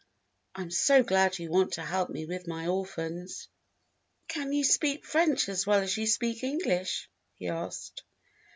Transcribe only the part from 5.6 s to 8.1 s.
well as you speak Eng lish?" he asked.